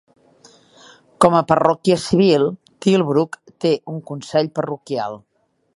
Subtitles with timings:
[1.25, 2.47] Com a parròquia civil,
[2.87, 5.25] Tilbrook té un consell parroquial.